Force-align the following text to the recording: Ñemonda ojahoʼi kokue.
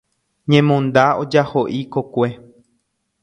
Ñemonda 0.51 1.03
ojahoʼi 1.21 1.79
kokue. 1.93 2.27